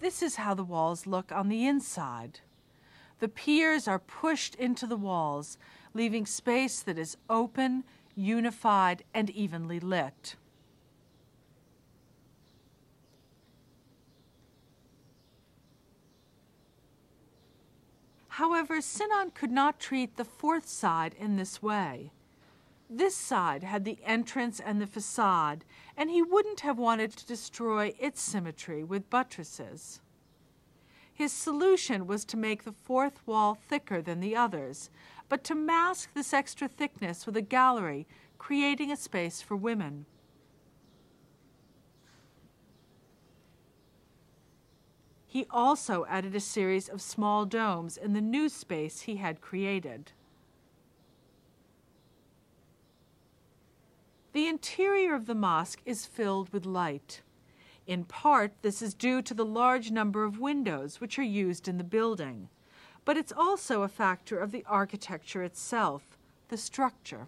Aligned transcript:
This 0.00 0.22
is 0.22 0.36
how 0.36 0.54
the 0.54 0.64
walls 0.64 1.06
look 1.06 1.30
on 1.30 1.48
the 1.48 1.66
inside. 1.66 2.40
The 3.18 3.28
piers 3.28 3.86
are 3.86 3.98
pushed 3.98 4.54
into 4.54 4.86
the 4.86 4.96
walls, 4.96 5.58
leaving 5.92 6.24
space 6.24 6.80
that 6.80 6.98
is 6.98 7.18
open, 7.28 7.84
unified, 8.14 9.04
and 9.12 9.28
evenly 9.30 9.78
lit. 9.78 10.36
However, 18.28 18.80
Sinan 18.80 19.32
could 19.32 19.52
not 19.52 19.78
treat 19.78 20.16
the 20.16 20.24
fourth 20.24 20.66
side 20.66 21.14
in 21.18 21.36
this 21.36 21.62
way. 21.62 22.10
This 22.92 23.14
side 23.14 23.62
had 23.62 23.84
the 23.84 23.98
entrance 24.04 24.58
and 24.58 24.80
the 24.80 24.86
facade, 24.86 25.64
and 25.96 26.10
he 26.10 26.22
wouldn't 26.22 26.60
have 26.60 26.76
wanted 26.76 27.12
to 27.12 27.26
destroy 27.26 27.94
its 28.00 28.20
symmetry 28.20 28.82
with 28.82 29.08
buttresses. 29.08 30.00
His 31.14 31.32
solution 31.32 32.08
was 32.08 32.24
to 32.24 32.36
make 32.36 32.64
the 32.64 32.72
fourth 32.72 33.24
wall 33.28 33.54
thicker 33.54 34.02
than 34.02 34.18
the 34.18 34.34
others, 34.34 34.90
but 35.28 35.44
to 35.44 35.54
mask 35.54 36.14
this 36.14 36.34
extra 36.34 36.66
thickness 36.66 37.26
with 37.26 37.36
a 37.36 37.42
gallery, 37.42 38.08
creating 38.38 38.90
a 38.90 38.96
space 38.96 39.40
for 39.40 39.54
women. 39.54 40.06
He 45.28 45.46
also 45.48 46.06
added 46.06 46.34
a 46.34 46.40
series 46.40 46.88
of 46.88 47.00
small 47.00 47.44
domes 47.44 47.96
in 47.96 48.14
the 48.14 48.20
new 48.20 48.48
space 48.48 49.02
he 49.02 49.16
had 49.16 49.40
created. 49.40 50.10
The 54.32 54.46
interior 54.46 55.14
of 55.14 55.26
the 55.26 55.34
mosque 55.34 55.82
is 55.84 56.06
filled 56.06 56.52
with 56.52 56.64
light. 56.64 57.22
In 57.86 58.04
part, 58.04 58.52
this 58.62 58.80
is 58.80 58.94
due 58.94 59.22
to 59.22 59.34
the 59.34 59.44
large 59.44 59.90
number 59.90 60.24
of 60.24 60.38
windows 60.38 61.00
which 61.00 61.18
are 61.18 61.24
used 61.24 61.66
in 61.66 61.78
the 61.78 61.84
building, 61.84 62.48
but 63.04 63.16
it's 63.16 63.32
also 63.32 63.82
a 63.82 63.88
factor 63.88 64.38
of 64.38 64.52
the 64.52 64.64
architecture 64.68 65.42
itself, 65.42 66.16
the 66.48 66.56
structure. 66.56 67.26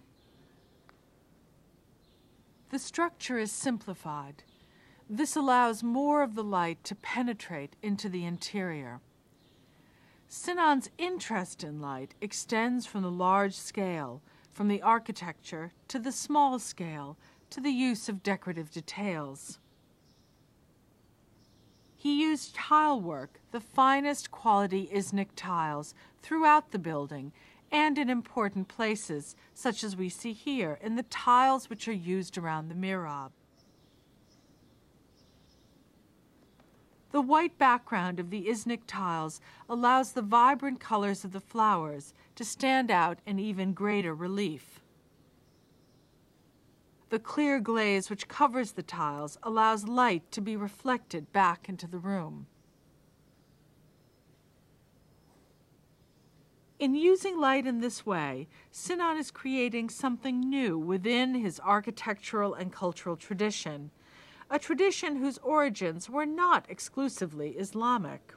The 2.69 2.79
structure 2.79 3.37
is 3.37 3.51
simplified. 3.51 4.43
This 5.09 5.35
allows 5.35 5.83
more 5.83 6.23
of 6.23 6.35
the 6.35 6.43
light 6.43 6.83
to 6.85 6.95
penetrate 6.95 7.75
into 7.83 8.07
the 8.07 8.23
interior. 8.23 9.01
Sinan's 10.29 10.89
interest 10.97 11.63
in 11.63 11.81
light 11.81 12.15
extends 12.21 12.85
from 12.85 13.03
the 13.03 13.11
large 13.11 13.53
scale, 13.53 14.21
from 14.53 14.67
the 14.67 14.81
architecture, 14.81 15.71
to 15.87 15.99
the 15.99 16.11
small 16.11 16.59
scale, 16.59 17.17
to 17.49 17.59
the 17.59 17.71
use 17.71 18.07
of 18.07 18.23
decorative 18.23 18.71
details. 18.71 19.59
He 21.95 22.21
used 22.21 22.55
tile 22.55 22.99
work, 22.99 23.39
the 23.51 23.59
finest 23.59 24.29
quality 24.29 24.89
Iznik 24.93 25.29
tiles, 25.35 25.93
throughout 26.21 26.71
the 26.71 26.79
building 26.79 27.31
and 27.71 27.97
in 27.97 28.09
important 28.09 28.67
places, 28.67 29.35
such 29.55 29.83
as 29.83 29.95
we 29.95 30.07
see 30.07 30.33
here 30.33 30.77
in 30.81 30.95
the 30.95 31.03
tiles 31.03 31.69
which 31.69 31.87
are 31.87 31.93
used 31.93 32.37
around 32.37 32.69
the 32.69 32.75
mihrab. 32.75 33.31
The 37.13 37.21
white 37.21 37.59
background 37.59 38.19
of 38.19 38.31
the 38.31 38.47
Iznik 38.47 38.81
tiles 38.87 39.39
allows 39.69 40.13
the 40.13 40.23
vibrant 40.23 40.79
colors 40.79 41.23
of 41.23 41.31
the 41.31 41.39
flowers 41.39 42.11
to 42.33 42.43
stand 42.43 42.89
out 42.89 43.19
in 43.23 43.37
even 43.37 43.73
greater 43.73 44.15
relief. 44.15 44.79
The 47.09 47.19
clear 47.19 47.59
glaze 47.59 48.09
which 48.09 48.27
covers 48.27 48.71
the 48.71 48.81
tiles 48.81 49.37
allows 49.43 49.87
light 49.87 50.31
to 50.31 50.41
be 50.41 50.55
reflected 50.55 51.31
back 51.31 51.69
into 51.69 51.85
the 51.85 51.99
room. 51.99 52.47
In 56.79 56.95
using 56.95 57.39
light 57.39 57.67
in 57.67 57.79
this 57.79 58.07
way, 58.07 58.47
Sinan 58.71 59.17
is 59.17 59.29
creating 59.29 59.91
something 59.91 60.39
new 60.39 60.79
within 60.79 61.35
his 61.35 61.59
architectural 61.59 62.55
and 62.55 62.73
cultural 62.73 63.15
tradition, 63.15 63.91
a 64.53 64.59
tradition 64.59 65.15
whose 65.15 65.39
origins 65.39 66.07
were 66.07 66.27
not 66.27 66.63
exclusively 66.69 67.55
Islamic. 67.57 68.35